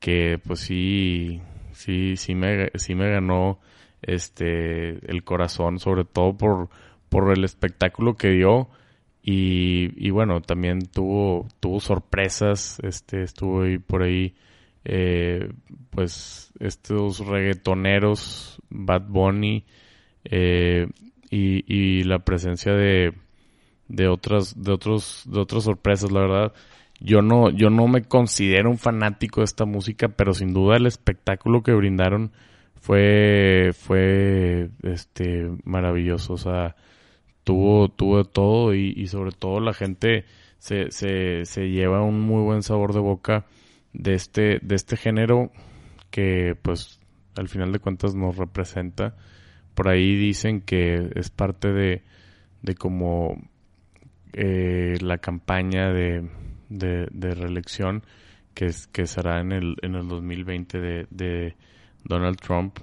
que 0.00 0.40
pues 0.44 0.58
sí, 0.60 1.40
sí, 1.72 2.16
sí 2.16 2.34
me, 2.34 2.70
sí 2.74 2.96
me 2.96 3.10
ganó 3.10 3.60
este 4.02 4.90
el 5.08 5.22
corazón, 5.22 5.78
sobre 5.78 6.04
todo 6.04 6.36
por, 6.36 6.68
por 7.08 7.32
el 7.32 7.44
espectáculo 7.44 8.16
que 8.16 8.30
dio. 8.30 8.68
Y, 9.22 9.92
y 9.96 10.10
bueno, 10.10 10.40
también 10.42 10.80
tuvo, 10.86 11.46
tuvo 11.60 11.78
sorpresas, 11.78 12.80
este, 12.82 13.22
estuvo 13.22 13.62
ahí 13.62 13.78
por 13.78 14.02
ahí 14.02 14.34
eh, 14.84 15.52
pues 15.90 16.52
estos 16.58 17.26
reggaetoneros, 17.26 18.60
Bad 18.70 19.02
Bunny 19.08 19.64
eh, 20.24 20.86
y, 21.30 22.02
la 22.04 22.20
presencia 22.20 22.72
de, 22.72 23.14
de 23.88 24.08
otras 24.08 24.62
de 24.62 24.72
otros 24.72 25.24
de 25.26 25.40
otras 25.40 25.64
sorpresas, 25.64 26.10
la 26.12 26.20
verdad. 26.20 26.52
Yo 27.00 27.22
no 27.22 27.50
yo 27.50 27.70
no 27.70 27.88
me 27.88 28.02
considero 28.02 28.70
un 28.70 28.78
fanático 28.78 29.40
de 29.40 29.46
esta 29.46 29.64
música, 29.64 30.08
pero 30.08 30.34
sin 30.34 30.52
duda 30.52 30.76
el 30.76 30.86
espectáculo 30.86 31.62
que 31.62 31.72
brindaron 31.72 32.32
fue 32.76 33.72
fue 33.74 34.70
este 34.82 35.50
maravilloso, 35.64 36.34
o 36.34 36.38
sea, 36.38 36.76
tuvo 37.44 37.88
tuvo 37.88 38.24
todo 38.24 38.74
y, 38.74 39.06
sobre 39.08 39.32
todo 39.32 39.60
la 39.60 39.74
gente 39.74 40.24
se, 40.58 40.90
se 40.90 41.70
lleva 41.70 42.02
un 42.02 42.20
muy 42.20 42.42
buen 42.42 42.62
sabor 42.62 42.92
de 42.94 43.00
boca 43.00 43.46
de 43.92 44.14
este, 44.14 44.58
de 44.62 44.74
este 44.74 44.96
género 44.96 45.50
que 46.10 46.56
pues 46.60 47.00
al 47.36 47.48
final 47.48 47.72
de 47.72 47.78
cuentas 47.78 48.14
nos 48.14 48.36
representa. 48.36 49.16
Por 49.74 49.88
ahí 49.88 50.16
dicen 50.16 50.60
que 50.60 51.10
es 51.14 51.30
parte 51.30 51.72
de, 51.72 52.02
de 52.62 52.74
como 52.74 53.40
eh, 54.32 54.96
la 55.00 55.18
campaña 55.18 55.92
de, 55.92 56.28
de, 56.68 57.08
de, 57.10 57.34
reelección 57.34 58.04
que, 58.54 58.66
es, 58.66 58.86
que 58.88 59.06
será 59.06 59.40
en 59.40 59.52
el, 59.52 59.76
en 59.82 59.94
el 59.94 60.06
2020 60.08 60.78
de, 60.78 61.06
de 61.10 61.56
Donald 62.04 62.38
Trump, 62.38 62.78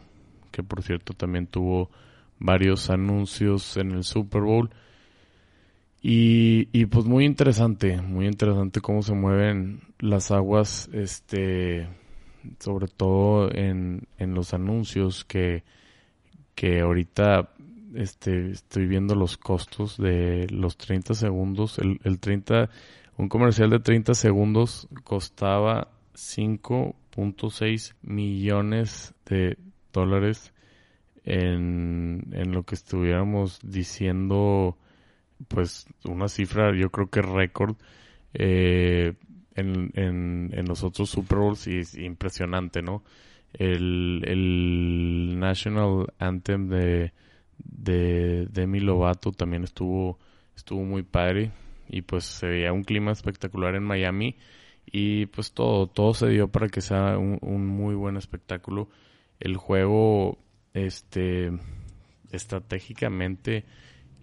que 0.52 0.64
por 0.64 0.82
cierto 0.82 1.14
también 1.14 1.48
tuvo 1.48 1.92
varios 2.40 2.90
anuncios 2.90 3.78
en 3.78 3.92
el 3.92 4.04
Super 4.04 4.42
Bowl. 4.42 4.70
Y, 6.02 6.70
y 6.72 6.86
pues 6.86 7.06
muy 7.06 7.26
interesante, 7.26 8.02
muy 8.02 8.28
interesante 8.28 8.82
cómo 8.82 9.02
se 9.02 9.14
mueven 9.14 9.82
las 10.00 10.32
aguas, 10.32 10.90
este, 10.94 11.88
sobre 12.60 12.88
todo 12.88 13.52
en, 13.54 14.08
en 14.18 14.34
los 14.34 14.54
anuncios 14.54 15.26
que, 15.26 15.64
que 16.56 16.82
ahorita 16.82 17.50
este, 17.96 18.52
estoy 18.52 18.86
viendo 18.88 19.16
los 19.16 19.38
costos 19.38 19.98
de 19.98 20.48
los 20.52 20.78
30 20.78 21.14
segundos. 21.14 21.80
El, 21.80 22.00
el 22.04 22.20
30, 22.20 22.70
un 23.18 23.30
comercial 23.30 23.70
de 23.70 23.80
30 23.80 24.14
segundos 24.14 24.88
costaba 25.04 25.90
5.6 26.14 27.96
millones 28.02 29.14
de 29.26 29.58
dólares 29.92 30.54
en, 31.24 32.28
en 32.32 32.52
lo 32.52 32.64
que 32.64 32.76
estuviéramos 32.76 33.60
diciendo, 33.64 34.78
pues 35.48 35.88
una 36.06 36.28
cifra 36.28 36.76
yo 36.76 36.90
creo 36.90 37.10
que 37.10 37.22
récord 37.22 37.76
eh, 38.34 39.14
en, 39.56 39.92
en, 39.96 40.52
en, 40.54 40.66
los 40.66 40.84
otros 40.84 41.10
Super 41.10 41.40
Bowls 41.40 41.68
y 41.68 41.80
es 41.80 41.96
impresionante, 41.96 42.82
¿no? 42.82 43.04
El, 43.54 44.24
el 44.26 45.40
National 45.40 46.14
Anthem 46.20 46.70
de, 46.70 47.14
de 47.58 48.48
Demi 48.52 48.80
Lovato 48.80 49.32
también 49.32 49.64
estuvo, 49.64 50.20
estuvo 50.56 50.84
muy 50.84 51.04
padre 51.04 51.52
y 51.90 52.02
pues 52.02 52.26
se 52.26 52.48
veía 52.48 52.74
un 52.74 52.84
clima 52.84 53.12
espectacular 53.12 53.76
en 53.76 53.84
Miami 53.84 54.36
y 54.86 55.26
pues 55.28 55.54
todo, 55.54 55.88
todo 55.88 56.14
se 56.14 56.30
dio 56.30 56.50
para 56.50 56.68
que 56.70 56.82
sea 56.82 57.18
un, 57.18 57.40
un 57.42 57.66
muy 57.66 57.96
buen 57.96 58.18
espectáculo. 58.18 58.90
El 59.40 59.58
juego 59.58 60.38
este, 60.74 61.52
estratégicamente 62.32 63.66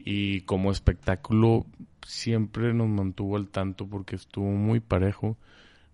y 0.05 0.43
como 0.43 0.71
espectáculo 0.71 1.65
siempre 2.07 2.75
nos 2.75 2.89
mantuvo 2.89 3.37
al 3.37 3.49
tanto 3.49 3.89
porque 3.89 4.17
estuvo 4.17 4.51
muy 4.51 4.81
parejo. 4.81 5.39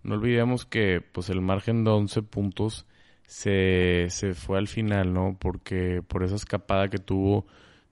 No 0.03 0.15
olvidemos 0.15 0.65
que 0.65 1.01
pues 1.01 1.29
el 1.29 1.41
margen 1.41 1.85
de 1.85 1.91
11 1.91 2.21
puntos 2.23 2.85
se, 3.25 4.07
se 4.09 4.33
fue 4.33 4.57
al 4.57 4.67
final, 4.67 5.13
¿no? 5.13 5.37
Porque 5.39 6.03
por 6.05 6.23
esa 6.23 6.35
escapada 6.35 6.89
que 6.89 6.97
tuvo 6.97 7.45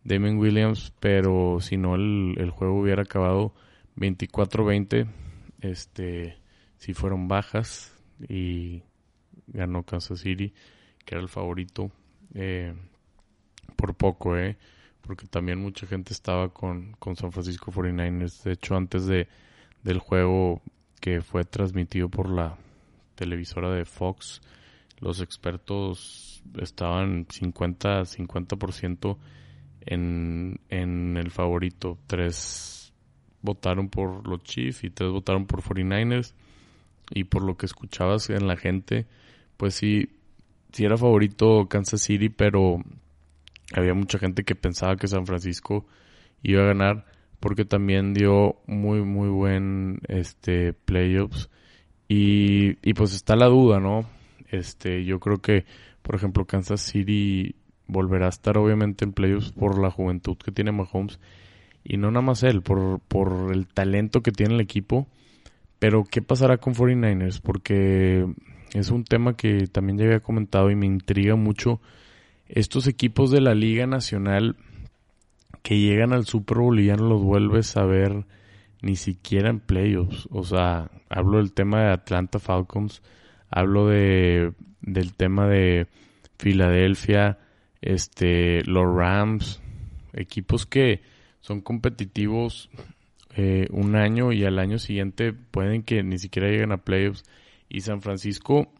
Damon 0.03 0.37
Williams, 0.37 0.93
pero 0.99 1.59
si 1.61 1.77
no 1.77 1.95
el, 1.95 2.35
el 2.37 2.49
juego 2.49 2.81
hubiera 2.81 3.03
acabado 3.03 3.53
24-20, 3.95 5.07
este, 5.61 6.37
si 6.77 6.93
fueron 6.93 7.29
bajas 7.29 7.95
y 8.27 8.83
ganó 9.47 9.83
Kansas 9.83 10.19
City, 10.19 10.53
que 11.05 11.15
era 11.15 11.21
el 11.21 11.29
favorito 11.29 11.91
eh, 12.33 12.73
por 13.77 13.95
poco, 13.95 14.37
¿eh? 14.37 14.57
Porque 15.09 15.25
también 15.25 15.59
mucha 15.59 15.87
gente 15.87 16.13
estaba 16.13 16.49
con, 16.49 16.91
con 16.99 17.15
San 17.15 17.31
Francisco 17.31 17.71
49ers. 17.71 18.43
De 18.43 18.51
hecho, 18.51 18.75
antes 18.75 19.07
de, 19.07 19.27
del 19.81 19.97
juego 19.97 20.61
que 21.01 21.23
fue 21.23 21.45
transmitido 21.45 22.09
por 22.09 22.29
la 22.29 22.59
televisora 23.15 23.71
de 23.71 23.85
Fox, 23.85 24.39
los 24.99 25.19
expertos 25.19 26.43
estaban 26.61 27.25
50 27.27 28.01
50% 28.01 29.17
en, 29.87 30.59
en 30.69 31.17
el 31.17 31.31
favorito. 31.31 31.97
Tres 32.05 32.93
votaron 33.41 33.89
por 33.89 34.27
los 34.27 34.43
Chiefs 34.43 34.83
y 34.83 34.91
tres 34.91 35.09
votaron 35.09 35.47
por 35.47 35.63
49ers. 35.63 36.35
Y 37.15 37.23
por 37.23 37.41
lo 37.41 37.57
que 37.57 37.65
escuchabas 37.65 38.29
en 38.29 38.45
la 38.45 38.57
gente, 38.57 39.07
pues 39.57 39.73
sí, 39.73 40.07
sí 40.71 40.85
era 40.85 40.97
favorito 40.97 41.67
Kansas 41.67 42.03
City, 42.03 42.29
pero 42.29 42.83
había 43.73 43.93
mucha 43.93 44.19
gente 44.19 44.43
que 44.43 44.55
pensaba 44.55 44.95
que 44.95 45.07
San 45.07 45.25
Francisco 45.25 45.85
iba 46.41 46.63
a 46.63 46.67
ganar 46.67 47.05
porque 47.39 47.65
también 47.65 48.13
dio 48.13 48.57
muy 48.67 49.01
muy 49.01 49.29
buen 49.29 49.99
este 50.07 50.73
playoffs 50.73 51.49
y, 52.07 52.77
y 52.87 52.93
pues 52.93 53.13
está 53.13 53.35
la 53.35 53.47
duda, 53.47 53.79
¿no? 53.79 54.09
Este, 54.49 55.05
yo 55.05 55.19
creo 55.19 55.37
que 55.37 55.65
por 56.01 56.15
ejemplo 56.15 56.45
Kansas 56.45 56.81
City 56.81 57.55
volverá 57.87 58.27
a 58.27 58.29
estar 58.29 58.57
obviamente 58.57 59.05
en 59.05 59.13
playoffs 59.13 59.51
por 59.51 59.79
la 59.79 59.91
juventud 59.91 60.37
que 60.37 60.51
tiene 60.51 60.71
Mahomes 60.71 61.19
y 61.83 61.97
no 61.97 62.11
nada 62.11 62.21
más 62.21 62.43
él, 62.43 62.61
por, 62.61 62.99
por 62.99 63.51
el 63.51 63.67
talento 63.67 64.21
que 64.21 64.31
tiene 64.31 64.55
el 64.55 64.61
equipo. 64.61 65.07
Pero 65.79 66.03
¿qué 66.03 66.21
pasará 66.21 66.57
con 66.57 66.75
49ers? 66.75 67.41
Porque 67.41 68.27
es 68.73 68.91
un 68.91 69.03
tema 69.05 69.35
que 69.35 69.67
también 69.67 69.97
ya 69.97 70.05
había 70.05 70.19
comentado 70.19 70.69
y 70.69 70.75
me 70.75 70.85
intriga 70.85 71.35
mucho. 71.35 71.81
Estos 72.49 72.87
equipos 72.87 73.31
de 73.31 73.41
la 73.41 73.53
Liga 73.53 73.87
Nacional 73.87 74.57
que 75.61 75.79
llegan 75.79 76.13
al 76.13 76.25
Super 76.25 76.57
Bowl 76.57 76.79
y 76.79 76.87
ya 76.87 76.95
no 76.95 77.07
los 77.07 77.21
vuelves 77.21 77.77
a 77.77 77.85
ver 77.85 78.25
ni 78.81 78.95
siquiera 78.95 79.49
en 79.49 79.59
playoffs. 79.59 80.27
O 80.31 80.43
sea, 80.43 80.89
hablo 81.09 81.37
del 81.37 81.53
tema 81.53 81.81
de 81.83 81.91
Atlanta 81.91 82.39
Falcons, 82.39 83.01
hablo 83.49 83.87
de 83.87 84.53
del 84.81 85.13
tema 85.13 85.47
de 85.47 85.87
Filadelfia, 86.37 87.37
este, 87.81 88.63
los 88.63 88.85
Rams, 88.85 89.61
equipos 90.13 90.65
que 90.65 91.01
son 91.41 91.61
competitivos 91.61 92.69
eh, 93.35 93.67
un 93.71 93.95
año 93.95 94.31
y 94.31 94.43
al 94.45 94.57
año 94.57 94.79
siguiente 94.79 95.33
pueden 95.33 95.83
que 95.83 96.01
ni 96.03 96.17
siquiera 96.17 96.49
lleguen 96.49 96.71
a 96.71 96.83
playoffs 96.83 97.23
y 97.69 97.81
San 97.81 98.01
Francisco 98.01 98.71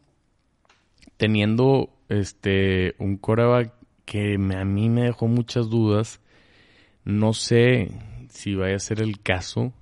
teniendo 1.18 1.94
este 2.10 2.96
un 2.98 3.18
coreback 3.18 3.74
que 4.06 4.36
a 4.36 4.66
mí 4.66 4.90
me 4.90 5.04
dejó 5.04 5.28
muchas 5.28 5.70
dudas. 5.70 6.20
No 7.06 7.34
sé 7.34 7.92
si 8.30 8.56
vaya 8.56 8.76
a 8.76 8.80
ser 8.80 9.02
el 9.02 9.22
caso, 9.22 9.74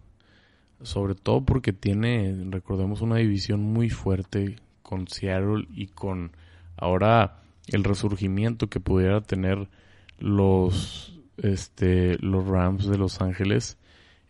sobre 0.82 1.16
todo 1.16 1.44
porque 1.46 1.74
tiene, 1.74 2.36
recordemos, 2.50 3.02
una 3.02 3.18
división 3.18 3.62
muy 3.62 3.90
fuerte 3.90 4.58
con 4.82 5.08
Seattle 5.08 5.66
y 5.74 5.88
con 5.88 6.32
ahora 6.78 7.42
el 7.68 7.84
resurgimiento 7.84 8.68
que 8.68 8.80
pudiera 8.80 9.22
tener 9.22 9.68
los 10.20 11.14
este 11.38 12.18
los 12.20 12.48
Rams 12.48 12.88
de 12.88 12.98
Los 12.98 13.22
Ángeles. 13.22 13.78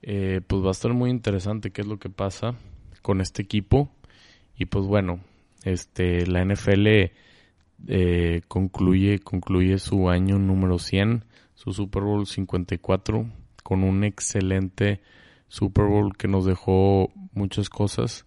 Eh, 0.03 0.41
pues 0.45 0.63
va 0.63 0.69
a 0.69 0.71
estar 0.71 0.93
muy 0.93 1.09
interesante 1.09 1.71
qué 1.71 1.81
es 1.81 1.87
lo 1.87 1.97
que 1.97 2.09
pasa 2.09 2.55
con 3.01 3.19
este 3.19 3.41
equipo 3.41 3.89
y 4.57 4.65
pues 4.65 4.85
bueno, 4.85 5.19
este, 5.63 6.25
la 6.27 6.43
NFL 6.43 7.11
eh, 7.85 8.41
concluye, 8.47 9.19
concluye 9.19 9.77
su 9.79 10.09
año 10.09 10.39
número 10.39 10.79
100, 10.79 11.25
su 11.53 11.73
Super 11.73 12.03
Bowl 12.03 12.25
54, 12.25 13.29
con 13.63 13.83
un 13.83 14.03
excelente 14.03 15.01
Super 15.47 15.85
Bowl 15.85 16.15
que 16.17 16.27
nos 16.27 16.45
dejó 16.45 17.11
muchas 17.33 17.69
cosas. 17.69 18.25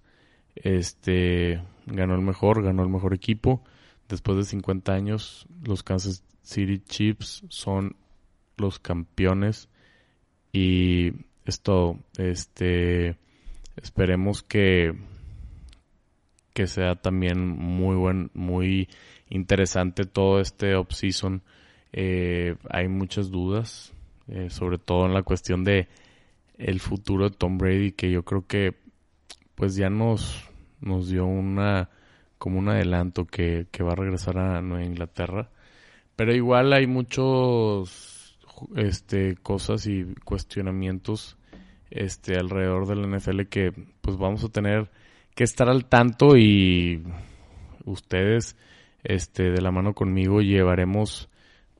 Este, 0.54 1.62
ganó 1.86 2.14
el 2.14 2.22
mejor, 2.22 2.62
ganó 2.62 2.82
el 2.82 2.88
mejor 2.88 3.14
equipo. 3.14 3.62
Después 4.08 4.36
de 4.38 4.44
50 4.44 4.92
años, 4.92 5.46
los 5.64 5.82
Kansas 5.82 6.24
City 6.42 6.78
Chiefs 6.78 7.44
son 7.48 7.96
los 8.56 8.78
campeones 8.78 9.68
y 10.52 11.12
es 11.44 11.60
todo. 11.60 11.98
Este, 12.16 13.16
esperemos 13.76 14.42
que 14.42 14.94
que 16.60 16.66
sea 16.66 16.94
también 16.94 17.48
muy 17.48 17.96
buen, 17.96 18.30
muy 18.34 18.86
interesante 19.30 20.04
todo 20.04 20.40
este 20.40 20.74
off-season. 20.74 21.42
Eh, 21.90 22.54
hay 22.68 22.86
muchas 22.86 23.30
dudas, 23.30 23.94
eh, 24.28 24.50
sobre 24.50 24.76
todo 24.76 25.06
en 25.06 25.14
la 25.14 25.22
cuestión 25.22 25.64
de 25.64 25.88
el 26.58 26.80
futuro 26.80 27.30
de 27.30 27.34
Tom 27.34 27.56
Brady, 27.56 27.92
que 27.92 28.10
yo 28.10 28.26
creo 28.26 28.46
que 28.46 28.74
pues 29.54 29.74
ya 29.74 29.88
nos, 29.88 30.44
nos 30.82 31.08
dio 31.08 31.24
una 31.24 31.88
como 32.36 32.58
un 32.58 32.68
adelanto 32.68 33.24
que, 33.24 33.66
que 33.70 33.82
va 33.82 33.92
a 33.92 33.96
regresar 33.96 34.36
a 34.36 34.60
Nueva 34.60 34.84
Inglaterra. 34.84 35.48
Pero 36.14 36.34
igual 36.34 36.74
hay 36.74 36.86
muchos 36.86 38.38
este 38.76 39.36
cosas 39.36 39.86
y 39.86 40.04
cuestionamientos 40.26 41.38
este 41.90 42.36
alrededor 42.36 42.86
de 42.86 42.96
la 42.96 43.16
NFL 43.16 43.44
que 43.44 43.72
pues 44.02 44.18
vamos 44.18 44.44
a 44.44 44.50
tener 44.50 44.90
que 45.40 45.44
estar 45.44 45.70
al 45.70 45.86
tanto 45.86 46.36
y 46.36 47.02
ustedes 47.86 48.58
este 49.02 49.44
de 49.44 49.62
la 49.62 49.70
mano 49.70 49.94
conmigo 49.94 50.42
llevaremos 50.42 51.30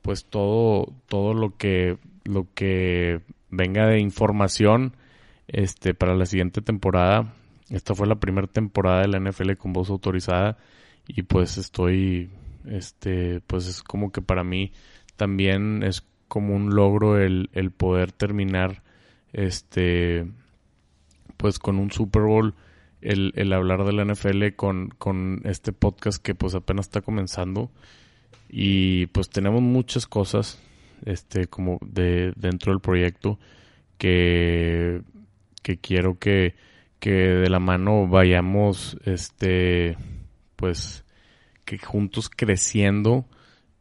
pues 0.01 0.25
todo 0.25 0.91
todo 1.07 1.35
lo 1.35 1.57
que 1.57 1.99
lo 2.23 2.47
que 2.55 3.21
venga 3.51 3.85
de 3.85 3.99
información 3.99 4.95
este 5.47 5.93
para 5.93 6.15
la 6.15 6.25
siguiente 6.25 6.63
temporada. 6.63 7.35
Esta 7.69 7.93
fue 7.93 8.07
la 8.07 8.15
primera 8.15 8.47
temporada 8.47 9.01
de 9.01 9.09
la 9.09 9.19
NFL 9.19 9.51
con 9.59 9.73
voz 9.73 9.91
autorizada 9.91 10.57
y 11.07 11.21
pues 11.21 11.59
estoy 11.59 12.31
este 12.65 13.41
pues 13.45 13.67
es 13.67 13.83
como 13.83 14.11
que 14.11 14.23
para 14.23 14.43
mí 14.43 14.71
también 15.17 15.83
es 15.83 16.03
como 16.27 16.55
un 16.55 16.73
logro 16.73 17.19
el, 17.19 17.51
el 17.53 17.69
poder 17.69 18.11
terminar 18.11 18.81
este 19.33 20.25
pues 21.37 21.59
con 21.59 21.77
un 21.77 21.91
Super 21.91 22.23
Bowl 22.23 22.55
el, 23.01 23.33
el 23.35 23.53
hablar 23.53 23.83
de 23.85 23.93
la 23.93 24.05
NFL 24.05 24.55
con, 24.55 24.89
con 24.97 25.41
este 25.45 25.73
podcast 25.73 26.21
que 26.23 26.35
pues 26.35 26.55
apenas 26.55 26.87
está 26.87 27.01
comenzando. 27.01 27.71
Y 28.49 29.07
pues 29.07 29.29
tenemos 29.29 29.61
muchas 29.61 30.07
cosas. 30.07 30.61
este, 31.05 31.47
como 31.47 31.79
de 31.81 32.33
dentro 32.35 32.71
del 32.71 32.81
proyecto 32.81 33.39
que, 33.97 35.01
que 35.61 35.77
quiero 35.77 36.17
que, 36.19 36.55
que 36.99 37.11
de 37.11 37.49
la 37.49 37.59
mano 37.59 38.07
vayamos, 38.07 38.97
este, 39.05 39.97
pues, 40.55 41.05
que 41.65 41.77
juntos 41.77 42.29
creciendo 42.29 43.25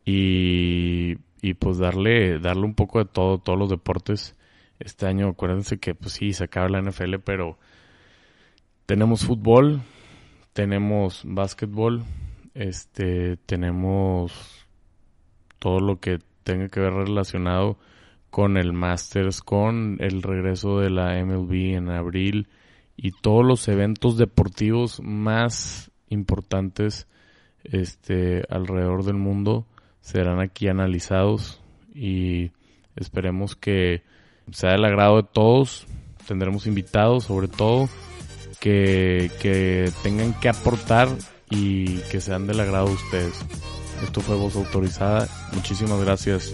y, 0.05 1.17
y 1.43 1.55
pues 1.55 1.79
darle, 1.79 2.39
darle 2.39 2.65
un 2.65 2.75
poco 2.75 2.99
de 2.99 3.07
todo, 3.07 3.39
todos 3.39 3.59
los 3.59 3.71
deportes. 3.71 4.37
Este 4.79 5.07
año, 5.07 5.29
acuérdense 5.29 5.79
que 5.79 5.95
pues 5.95 6.15
sí, 6.15 6.33
se 6.33 6.45
acaba 6.45 6.69
la 6.69 6.81
NFL, 6.81 7.17
pero 7.25 7.59
tenemos 8.91 9.25
fútbol, 9.25 9.83
tenemos 10.53 11.23
básquetbol, 11.25 12.03
este, 12.55 13.37
tenemos 13.37 14.67
todo 15.61 15.79
lo 15.79 16.01
que 16.01 16.19
tenga 16.43 16.67
que 16.67 16.81
ver 16.81 16.95
relacionado 16.95 17.79
con 18.31 18.57
el 18.57 18.73
Masters, 18.73 19.43
con 19.43 19.99
el 20.01 20.25
regreso 20.25 20.81
de 20.81 20.91
la 20.91 21.25
MLB 21.25 21.77
en 21.77 21.89
abril 21.89 22.49
y 22.97 23.13
todos 23.13 23.47
los 23.47 23.69
eventos 23.69 24.19
deportivos 24.19 25.01
más 25.01 25.93
importantes 26.09 27.07
este 27.63 28.43
alrededor 28.51 29.05
del 29.05 29.19
mundo 29.19 29.69
serán 30.01 30.41
aquí 30.41 30.67
analizados 30.67 31.63
y 31.95 32.51
esperemos 32.97 33.55
que 33.55 34.03
sea 34.51 34.73
del 34.73 34.85
agrado 34.85 35.23
de 35.23 35.29
todos. 35.33 35.87
Tendremos 36.27 36.67
invitados 36.67 37.23
sobre 37.27 37.47
todo 37.47 37.89
que, 38.61 39.31
que 39.41 39.91
tengan 40.03 40.39
que 40.41 40.49
aportar 40.49 41.09
y 41.51 41.97
que 42.11 42.21
sean 42.21 42.47
del 42.47 42.61
agrado 42.61 42.87
de 42.87 42.95
ustedes. 42.95 43.35
Esto 44.03 44.21
fue 44.21 44.37
voz 44.37 44.57
autorizada. 44.57 45.29
Muchísimas 45.53 46.01
gracias. 46.01 46.53